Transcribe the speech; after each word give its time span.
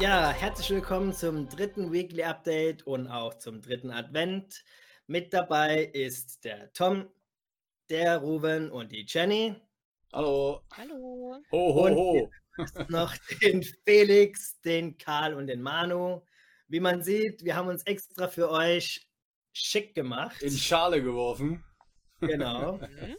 Ja, 0.00 0.30
herzlich 0.30 0.70
willkommen 0.70 1.12
zum 1.12 1.48
dritten 1.48 1.92
Weekly 1.92 2.22
Update 2.22 2.86
und 2.86 3.08
auch 3.08 3.34
zum 3.34 3.60
dritten 3.60 3.90
Advent. 3.90 4.64
Mit 5.08 5.34
dabei 5.34 5.86
ist 5.86 6.44
der 6.44 6.72
Tom, 6.72 7.10
der 7.90 8.18
Ruben 8.18 8.70
und 8.70 8.92
die 8.92 9.04
Jenny. 9.08 9.56
Hallo. 10.12 10.60
Hallo. 10.76 11.42
Ho, 11.50 11.74
ho, 11.74 11.86
Und 11.86 11.94
ho. 11.96 12.30
noch 12.88 13.16
den 13.42 13.64
Felix, 13.64 14.60
den 14.60 14.96
Karl 14.98 15.34
und 15.34 15.48
den 15.48 15.62
Manu. 15.62 16.22
Wie 16.68 16.78
man 16.80 17.02
sieht, 17.02 17.44
wir 17.44 17.56
haben 17.56 17.68
uns 17.68 17.82
extra 17.82 18.28
für 18.28 18.50
euch 18.50 19.08
schick 19.52 19.96
gemacht. 19.96 20.40
In 20.42 20.52
Schale 20.52 21.02
geworfen. 21.02 21.64
Genau. 22.20 22.74
Mhm. 22.78 23.16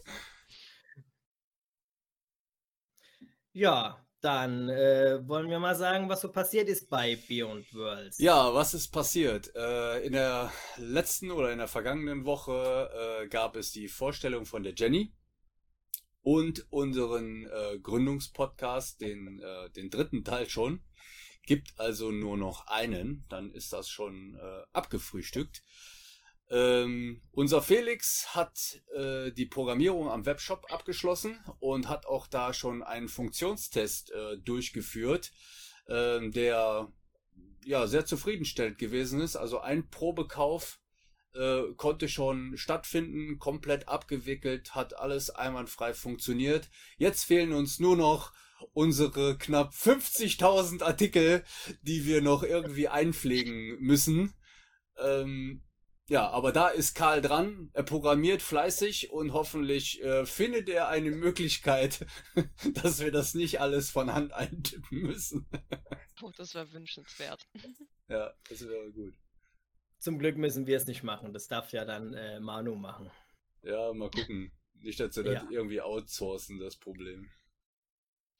Ja, 3.52 4.02
dann 4.20 4.68
äh, 4.68 5.26
wollen 5.26 5.48
wir 5.48 5.58
mal 5.58 5.74
sagen, 5.74 6.08
was 6.08 6.20
so 6.20 6.30
passiert 6.30 6.68
ist 6.68 6.88
bei 6.90 7.16
Beyond 7.28 7.72
Worlds. 7.74 8.18
Ja, 8.18 8.52
was 8.54 8.74
ist 8.74 8.88
passiert? 8.88 9.54
Äh, 9.54 10.04
in 10.04 10.12
der 10.12 10.52
letzten 10.76 11.30
oder 11.30 11.52
in 11.52 11.58
der 11.58 11.68
vergangenen 11.68 12.24
Woche 12.24 12.90
äh, 13.22 13.28
gab 13.28 13.56
es 13.56 13.72
die 13.72 13.88
Vorstellung 13.88 14.44
von 14.46 14.62
der 14.62 14.74
Jenny 14.74 15.12
und 16.22 16.66
unseren 16.70 17.46
äh, 17.46 17.78
Gründungspodcast, 17.78 19.00
den, 19.00 19.40
äh, 19.40 19.70
den 19.70 19.90
dritten 19.90 20.24
Teil 20.24 20.48
schon. 20.48 20.82
Gibt 21.46 21.80
also 21.80 22.10
nur 22.10 22.36
noch 22.36 22.66
einen, 22.66 23.24
dann 23.30 23.50
ist 23.52 23.72
das 23.72 23.88
schon 23.88 24.36
äh, 24.36 24.62
abgefrühstückt. 24.72 25.62
Ähm, 26.50 27.22
unser 27.30 27.62
Felix 27.62 28.34
hat 28.34 28.82
äh, 28.96 29.30
die 29.30 29.46
Programmierung 29.46 30.10
am 30.10 30.26
Webshop 30.26 30.72
abgeschlossen 30.72 31.38
und 31.60 31.88
hat 31.88 32.06
auch 32.06 32.26
da 32.26 32.52
schon 32.52 32.82
einen 32.82 33.08
Funktionstest 33.08 34.10
äh, 34.10 34.36
durchgeführt, 34.38 35.30
ähm, 35.88 36.32
der 36.32 36.92
ja 37.64 37.86
sehr 37.86 38.04
zufriedenstellend 38.04 38.78
gewesen 38.78 39.20
ist. 39.20 39.36
Also 39.36 39.60
ein 39.60 39.90
Probekauf 39.90 40.80
äh, 41.34 41.62
konnte 41.76 42.08
schon 42.08 42.56
stattfinden, 42.56 43.38
komplett 43.38 43.88
abgewickelt, 43.88 44.74
hat 44.74 44.98
alles 44.98 45.30
einwandfrei 45.30 45.94
funktioniert. 45.94 46.68
Jetzt 46.96 47.24
fehlen 47.24 47.52
uns 47.52 47.78
nur 47.78 47.96
noch 47.96 48.32
unsere 48.72 49.38
knapp 49.38 49.72
50.000 49.72 50.82
Artikel, 50.82 51.44
die 51.82 52.06
wir 52.06 52.22
noch 52.22 52.42
irgendwie 52.42 52.88
einpflegen 52.88 53.78
müssen. 53.78 54.34
Ähm, 54.98 55.62
ja, 56.10 56.28
aber 56.28 56.52
da 56.52 56.68
ist 56.68 56.94
Karl 56.94 57.22
dran. 57.22 57.70
Er 57.72 57.82
programmiert 57.84 58.42
fleißig 58.42 59.10
und 59.10 59.32
hoffentlich 59.32 60.02
äh, 60.02 60.26
findet 60.26 60.68
er 60.68 60.88
eine 60.88 61.10
Möglichkeit, 61.12 62.04
dass 62.74 63.00
wir 63.00 63.10
das 63.12 63.34
nicht 63.34 63.60
alles 63.60 63.90
von 63.90 64.12
Hand 64.12 64.32
eintippen 64.32 65.00
müssen. 65.02 65.46
Oh, 66.22 66.30
das 66.36 66.54
wäre 66.54 66.70
wünschenswert. 66.72 67.48
ja, 68.08 68.30
das 68.50 68.60
wäre 68.68 68.92
gut. 68.92 69.14
Zum 69.98 70.18
Glück 70.18 70.36
müssen 70.36 70.66
wir 70.66 70.76
es 70.76 70.84
nicht 70.86 71.02
machen. 71.02 71.32
Das 71.32 71.46
darf 71.46 71.72
ja 71.72 71.86
dann 71.86 72.12
äh, 72.12 72.40
Manu 72.40 72.74
machen. 72.74 73.10
Ja, 73.62 73.90
mal 73.94 74.10
gucken. 74.10 74.52
Nicht, 74.74 75.00
dass 75.00 75.16
wir 75.16 75.22
das 75.24 75.42
Ja. 75.42 75.48
irgendwie 75.50 75.80
outsourcen, 75.80 76.58
das 76.58 76.76
Problem. 76.76 77.30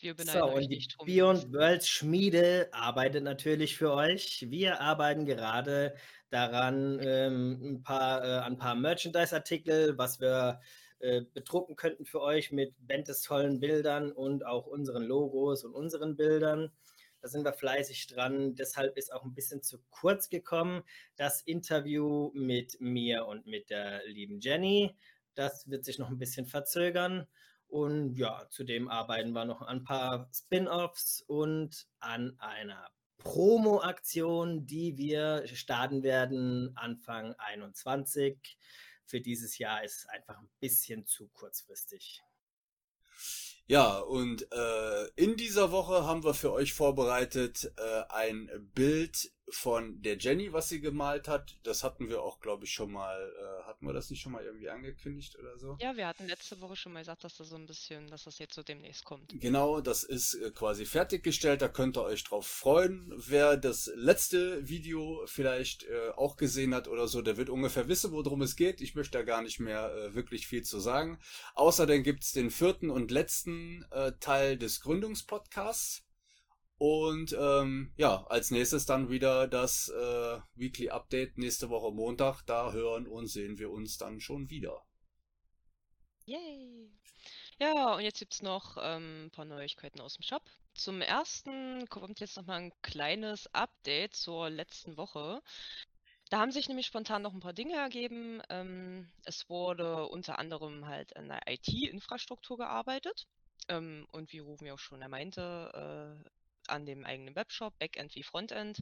Wir 0.01 0.15
beneiden 0.17 0.49
So, 0.49 0.53
euch 0.53 0.65
und 0.65 0.71
die 0.71 0.89
drum. 0.89 1.07
Beyond 1.07 1.53
Worlds 1.53 1.89
Schmiede 1.89 2.69
arbeitet 2.73 3.23
natürlich 3.23 3.77
für 3.77 3.93
euch. 3.93 4.47
Wir 4.49 4.81
arbeiten 4.81 5.27
gerade 5.27 5.95
daran, 6.31 6.99
ähm, 7.03 7.75
ein 7.75 7.83
paar, 7.83 8.25
äh, 8.25 8.39
ein 8.41 8.57
paar 8.57 8.75
Merchandise-Artikel, 8.75 9.99
was 9.99 10.19
wir 10.21 10.61
äh, 11.01 11.23
bedrucken 11.35 11.77
könnten 11.77 12.07
für 12.07 12.23
euch 12.23 12.51
mit 12.51 12.75
Bentes 12.79 13.23
tollen 13.23 13.61
Bildern 13.61 14.11
und 14.11 14.47
auch 14.47 14.67
unseren 14.67 15.03
Logos 15.03 15.65
und 15.65 15.75
unseren 15.75 16.17
Bildern. 16.17 16.73
Da 17.21 17.29
sind 17.29 17.45
wir 17.45 17.53
fleißig 17.53 18.07
dran. 18.07 18.55
Deshalb 18.55 18.97
ist 18.97 19.13
auch 19.13 19.25
ein 19.25 19.35
bisschen 19.35 19.63
zu 19.63 19.83
kurz 19.91 20.31
gekommen 20.31 20.83
das 21.17 21.43
Interview 21.43 22.31
mit 22.35 22.81
mir 22.81 23.27
und 23.27 23.47
mit 23.47 23.69
der 23.69 24.07
lieben 24.07 24.41
Jenny. 24.41 24.97
Das 25.35 25.69
wird 25.69 25.85
sich 25.85 25.99
noch 25.99 26.09
ein 26.09 26.19
bisschen 26.19 26.47
verzögern. 26.47 27.27
Und 27.71 28.17
ja, 28.17 28.49
zudem 28.51 28.89
arbeiten 28.89 29.31
wir 29.31 29.45
noch 29.45 29.63
an 29.63 29.79
ein 29.79 29.85
paar 29.85 30.29
Spin-offs 30.35 31.23
und 31.29 31.87
an 32.01 32.37
einer 32.41 32.91
Promo-Aktion, 33.19 34.67
die 34.67 34.97
wir 34.97 35.47
starten 35.47 36.03
werden 36.03 36.73
Anfang 36.75 37.35
21. 37.39 38.59
Für 39.05 39.21
dieses 39.21 39.59
Jahr 39.59 39.85
ist 39.85 39.99
es 39.99 40.09
einfach 40.09 40.39
ein 40.39 40.51
bisschen 40.59 41.07
zu 41.07 41.29
kurzfristig. 41.29 42.21
Ja, 43.67 43.99
und 43.99 44.51
äh, 44.51 45.07
in 45.15 45.37
dieser 45.37 45.71
Woche 45.71 46.05
haben 46.05 46.25
wir 46.25 46.35
für 46.35 46.53
euch 46.53 46.73
vorbereitet 46.73 47.73
äh, 47.77 48.03
ein 48.09 48.51
Bild 48.75 49.31
von 49.51 50.01
der 50.03 50.19
Jenny, 50.19 50.53
was 50.53 50.69
sie 50.69 50.81
gemalt 50.81 51.29
hat. 51.29 51.59
Das 51.63 51.85
hatten 51.85 52.09
wir 52.09 52.23
auch, 52.23 52.41
glaube 52.41 52.65
ich, 52.65 52.73
schon 52.73 52.93
mal, 52.93 53.19
äh, 53.19 53.65
hatten 53.65 53.87
wir 53.87 53.93
das 53.93 54.11
nicht 54.11 54.21
schon 54.21 54.33
mal 54.33 54.45
irgendwie 54.45 54.69
angekündigt 54.69 55.37
oder 55.39 55.59
so? 55.59 55.77
Ja, 55.81 55.97
wir 55.97 56.07
hatten 56.07 56.27
letzte 56.27 56.61
Woche 56.61 56.77
schon 56.77 56.93
mal 56.93 57.01
gesagt, 57.01 57.25
dass 57.25 57.37
das 57.37 57.49
so 57.49 57.57
ein 57.57 57.67
bisschen, 57.67 58.09
dass 58.09 58.25
das 58.25 58.39
jetzt 58.39 58.55
so 58.55 58.63
demnächst 58.63 59.05
kommt. 59.05 59.33
Genau, 59.41 59.81
das 59.81 60.03
ist 60.03 60.35
äh, 60.35 60.51
quasi 60.51 60.85
fertiggestellt, 60.85 61.63
da 61.63 61.69
könnt 61.69 61.97
ihr 61.97 62.03
euch 62.03 62.25
drauf 62.25 62.47
freuen. 62.47 63.13
Wer 63.17 63.57
das 63.57 63.91
letzte 63.95 64.69
Video 64.69 65.23
vielleicht 65.27 65.85
äh, 65.85 66.11
auch 66.17 66.37
gesehen 66.37 66.75
hat 66.75 66.89
oder 66.89 67.09
so, 67.09 67.23
der 67.23 67.37
wird 67.37 67.51
ungefähr 67.51 67.89
wissen, 67.89 68.13
worum 68.13 68.43
es 68.43 68.57
geht. 68.57 68.81
Ich 68.81 68.95
möchte 68.95 69.19
da 69.19 69.25
gar 69.25 69.43
nicht 69.43 69.61
mehr 69.61 69.95
äh, 69.95 70.15
wirklich 70.15 70.47
viel 70.47 70.63
zu 70.63 70.81
sagen. 70.81 71.19
Außerdem 71.55 72.03
gibt's 72.03 72.33
den 72.33 72.51
vierten 72.51 72.91
und 72.91 73.11
letzten 73.11 73.85
äh, 73.91 74.13
Teil 74.21 74.57
des 74.57 74.81
Gründungspodcasts. 74.81 76.05
Und 76.81 77.37
ähm, 77.39 77.93
ja, 77.99 78.25
als 78.29 78.51
nächstes 78.51 78.87
dann 78.87 79.11
wieder 79.11 79.47
das 79.47 79.91
äh, 79.91 80.41
Weekly 80.55 80.89
Update 80.89 81.37
nächste 81.37 81.69
Woche 81.69 81.93
Montag. 81.93 82.41
Da 82.47 82.73
hören 82.73 83.07
und 83.07 83.27
sehen 83.27 83.59
wir 83.59 83.71
uns 83.71 83.99
dann 83.99 84.19
schon 84.19 84.49
wieder. 84.49 84.83
Yay! 86.25 86.91
Ja, 87.59 87.97
und 87.97 88.01
jetzt 88.01 88.21
gibt's 88.21 88.41
noch 88.41 88.79
ähm, 88.81 89.27
ein 89.27 89.31
paar 89.31 89.45
Neuigkeiten 89.45 90.01
aus 90.01 90.15
dem 90.15 90.23
Shop. 90.23 90.43
Zum 90.73 91.03
ersten 91.03 91.87
kommt 91.91 92.19
jetzt 92.19 92.39
noch 92.39 92.47
mal 92.47 92.57
ein 92.57 92.73
kleines 92.81 93.47
Update 93.53 94.15
zur 94.15 94.49
letzten 94.49 94.97
Woche. 94.97 95.43
Da 96.31 96.39
haben 96.39 96.51
sich 96.51 96.67
nämlich 96.67 96.87
spontan 96.87 97.21
noch 97.21 97.35
ein 97.35 97.41
paar 97.41 97.53
Dinge 97.53 97.75
ergeben. 97.75 98.41
Ähm, 98.49 99.13
es 99.27 99.51
wurde 99.51 100.07
unter 100.07 100.39
anderem 100.39 100.87
halt 100.87 101.15
an 101.15 101.29
der 101.29 101.43
IT-Infrastruktur 101.47 102.57
gearbeitet. 102.57 103.27
Ähm, 103.69 104.07
und 104.13 104.33
wie 104.33 104.39
Rufen 104.39 104.67
ja 104.67 104.73
auch 104.73 104.79
schon 104.79 105.01
meinte, 105.11 106.25
äh, 106.25 106.31
an 106.71 106.87
dem 106.87 107.05
eigenen 107.05 107.35
Webshop, 107.35 107.79
Backend 107.79 108.15
wie 108.15 108.23
Frontend. 108.23 108.81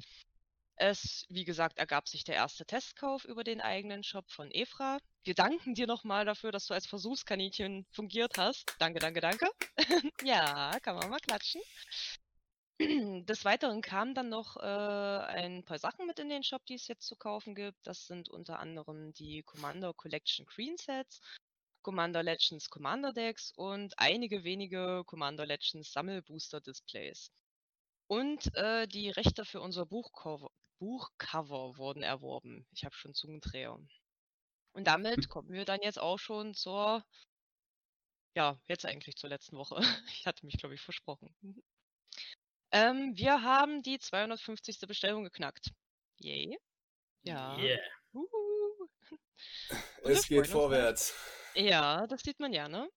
Es, 0.76 1.26
wie 1.28 1.44
gesagt, 1.44 1.78
ergab 1.78 2.06
sich 2.08 2.22
der 2.22 2.36
erste 2.36 2.64
Testkauf 2.64 3.24
über 3.24 3.42
den 3.42 3.60
eigenen 3.60 4.04
Shop 4.04 4.30
von 4.30 4.50
Efra. 4.52 4.98
Wir 5.24 5.34
danken 5.34 5.74
dir 5.74 5.88
nochmal 5.88 6.24
dafür, 6.24 6.52
dass 6.52 6.66
du 6.66 6.74
als 6.74 6.86
Versuchskaninchen 6.86 7.84
fungiert 7.90 8.38
hast. 8.38 8.76
Danke, 8.78 9.00
danke, 9.00 9.20
danke. 9.20 9.50
ja, 10.22 10.70
kann 10.80 10.94
man 10.94 11.10
mal 11.10 11.18
klatschen. 11.18 11.60
Des 13.26 13.44
Weiteren 13.44 13.82
kamen 13.82 14.14
dann 14.14 14.28
noch 14.28 14.56
äh, 14.56 14.60
ein 14.60 15.64
paar 15.64 15.80
Sachen 15.80 16.06
mit 16.06 16.20
in 16.20 16.28
den 16.28 16.44
Shop, 16.44 16.64
die 16.66 16.74
es 16.74 16.86
jetzt 16.86 17.08
zu 17.08 17.16
kaufen 17.16 17.56
gibt. 17.56 17.84
Das 17.84 18.06
sind 18.06 18.28
unter 18.28 18.60
anderem 18.60 19.12
die 19.14 19.42
Commander 19.42 19.92
Collection 19.94 20.46
Green 20.46 20.76
Sets, 20.76 21.20
Commander 21.82 22.22
Legends 22.22 22.70
Commander 22.70 23.12
Decks 23.12 23.52
und 23.56 23.98
einige 23.98 24.44
wenige 24.44 25.02
Commander 25.06 25.44
Legends 25.44 25.92
Sammelbooster 25.92 26.60
Displays. 26.60 27.32
Und 28.08 28.54
äh, 28.56 28.86
die 28.88 29.10
Rechte 29.10 29.44
für 29.44 29.60
unser 29.60 29.84
Buchcover, 29.84 30.50
Buchcover 30.78 31.76
wurden 31.76 32.02
erworben. 32.02 32.66
Ich 32.72 32.84
habe 32.84 32.94
schon 32.94 33.14
Zungendreher. 33.14 33.78
Und 34.72 34.84
damit 34.86 35.28
kommen 35.28 35.52
wir 35.52 35.64
dann 35.64 35.82
jetzt 35.82 35.98
auch 35.98 36.18
schon 36.18 36.54
zur, 36.54 37.04
ja, 38.34 38.58
jetzt 38.66 38.86
eigentlich 38.86 39.16
zur 39.16 39.30
letzten 39.30 39.56
Woche. 39.56 39.76
Ich 40.12 40.26
hatte 40.26 40.46
mich, 40.46 40.56
glaube 40.56 40.74
ich, 40.74 40.80
versprochen. 40.80 41.34
Ähm, 42.72 43.12
wir 43.14 43.42
haben 43.42 43.82
die 43.82 43.98
250. 43.98 44.80
Bestellung 44.86 45.24
geknackt. 45.24 45.70
Yay. 46.18 46.58
Ja. 47.22 47.58
Yeah. 47.58 47.78
Es 50.02 50.26
geht 50.26 50.38
uns 50.38 50.50
vorwärts. 50.50 51.14
ja, 51.54 52.06
das 52.06 52.22
sieht 52.22 52.40
man 52.40 52.52
ja, 52.52 52.68
ne? 52.68 52.88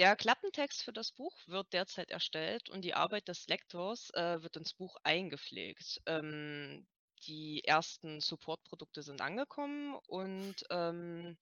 Der 0.00 0.16
Klappentext 0.16 0.82
für 0.82 0.94
das 0.94 1.12
Buch 1.12 1.36
wird 1.46 1.74
derzeit 1.74 2.10
erstellt 2.10 2.70
und 2.70 2.80
die 2.86 2.94
Arbeit 2.94 3.28
des 3.28 3.46
Lektors 3.48 4.08
äh, 4.14 4.42
wird 4.42 4.56
ins 4.56 4.72
Buch 4.72 4.96
eingepflegt. 5.02 6.00
Ähm, 6.06 6.86
die 7.26 7.62
ersten 7.64 8.22
Support-Produkte 8.22 9.02
sind 9.02 9.20
angekommen 9.20 9.98
und 10.06 10.54
ähm, 10.70 11.36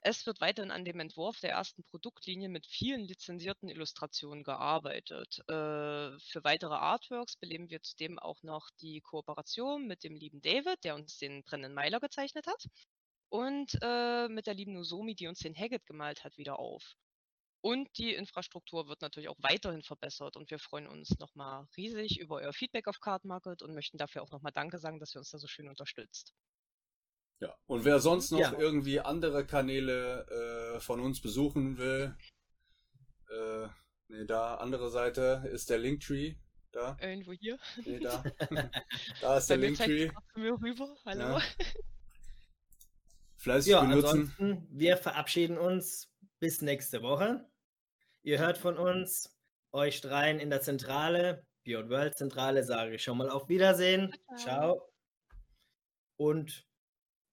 es 0.00 0.24
wird 0.26 0.40
weiterhin 0.40 0.70
an 0.70 0.84
dem 0.84 1.00
Entwurf 1.00 1.40
der 1.40 1.50
ersten 1.50 1.82
Produktlinie 1.82 2.48
mit 2.48 2.68
vielen 2.68 3.00
lizenzierten 3.00 3.68
Illustrationen 3.68 4.44
gearbeitet. 4.44 5.40
Äh, 5.48 6.20
für 6.20 6.44
weitere 6.44 6.74
Artworks 6.74 7.34
beleben 7.34 7.68
wir 7.68 7.82
zudem 7.82 8.16
auch 8.20 8.44
noch 8.44 8.70
die 8.80 9.00
Kooperation 9.00 9.88
mit 9.88 10.04
dem 10.04 10.14
lieben 10.14 10.40
David, 10.40 10.84
der 10.84 10.94
uns 10.94 11.18
den 11.18 11.42
brennenden 11.42 11.74
Meiler 11.74 11.98
gezeichnet 11.98 12.46
hat, 12.46 12.64
und 13.28 13.76
äh, 13.82 14.28
mit 14.28 14.46
der 14.46 14.54
lieben 14.54 14.74
Nozomi, 14.74 15.16
die 15.16 15.26
uns 15.26 15.40
den 15.40 15.56
Haggett 15.56 15.84
gemalt 15.84 16.22
hat, 16.22 16.38
wieder 16.38 16.60
auf. 16.60 16.94
Und 17.62 17.88
die 17.96 18.12
Infrastruktur 18.12 18.88
wird 18.88 19.02
natürlich 19.02 19.28
auch 19.28 19.36
weiterhin 19.38 19.82
verbessert 19.82 20.36
und 20.36 20.50
wir 20.50 20.58
freuen 20.58 20.88
uns 20.88 21.16
nochmal 21.20 21.66
riesig 21.76 22.18
über 22.18 22.36
euer 22.36 22.52
Feedback 22.52 22.88
auf 22.88 22.98
Card 23.00 23.24
Market 23.24 23.62
und 23.62 23.72
möchten 23.72 23.98
dafür 23.98 24.22
auch 24.22 24.30
nochmal 24.32 24.50
Danke 24.52 24.78
sagen, 24.78 24.98
dass 24.98 25.14
ihr 25.14 25.20
uns 25.20 25.30
da 25.30 25.38
so 25.38 25.46
schön 25.46 25.68
unterstützt. 25.68 26.34
Ja, 27.38 27.56
und 27.66 27.84
wer 27.84 28.00
sonst 28.00 28.32
noch 28.32 28.40
Ja. 28.40 28.52
irgendwie 28.58 28.98
andere 29.00 29.46
Kanäle 29.46 30.74
äh, 30.76 30.80
von 30.80 30.98
uns 31.00 31.20
besuchen 31.20 31.78
will, 31.78 32.16
äh, 33.30 33.68
nee, 34.08 34.24
da, 34.26 34.56
andere 34.56 34.90
Seite 34.90 35.48
ist 35.52 35.70
der 35.70 35.78
Linktree. 35.78 36.34
Da, 36.72 36.96
Irgendwo 37.00 37.32
hier. 37.32 37.58
nee, 37.84 38.00
da. 38.00 38.24
da 39.20 39.36
ist 39.38 39.48
der 39.50 39.56
Bei 39.56 39.60
Linktree. 39.66 40.10
mir 40.34 40.52
rüber. 40.60 40.96
Hallo. 41.04 41.38
Ja. 41.38 41.42
Fleißig 43.36 43.70
Ja, 43.72 43.80
benutzen. 43.82 44.06
ansonsten, 44.38 44.68
wir 44.70 44.96
verabschieden 44.96 45.58
uns 45.58 46.08
bis 46.40 46.60
nächste 46.60 47.02
Woche. 47.02 47.48
Ihr 48.24 48.38
hört 48.38 48.56
von 48.56 48.78
uns, 48.78 49.36
euch 49.72 50.00
dreien 50.00 50.38
in 50.38 50.48
der 50.48 50.60
Zentrale, 50.60 51.44
Beyond 51.64 51.90
World 51.90 52.16
Zentrale, 52.16 52.62
sage 52.62 52.94
ich 52.94 53.02
schon 53.02 53.18
mal 53.18 53.28
auf 53.28 53.48
Wiedersehen. 53.48 54.14
Ciao. 54.36 54.92
Und 56.16 56.64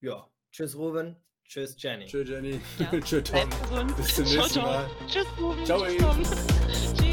ja, 0.02 0.28
tschüss 0.52 0.76
Ruben, 0.76 1.16
tschüss 1.46 1.76
Jenny. 1.78 2.06
Tschö, 2.06 2.24
Jenny. 2.24 2.60
Ja. 2.80 3.00
Tschö, 3.02 3.22
Tom. 3.22 3.50
Bis 3.98 4.16
zum 4.16 4.26
nächsten. 4.26 4.62
Mal. 4.62 4.90
Tschüss, 5.08 5.28
Ruben. 5.40 5.66
Ciao, 5.66 5.86
Tschüss. 5.86 5.98
Tom. 5.98 6.24
Tschüss. 6.24 7.09